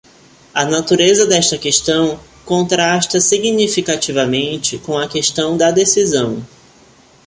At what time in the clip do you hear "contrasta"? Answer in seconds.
2.43-3.19